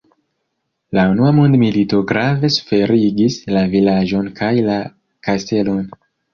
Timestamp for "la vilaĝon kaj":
3.59-4.53